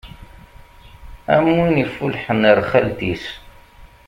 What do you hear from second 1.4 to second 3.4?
win iffullḥen ar xalt-is.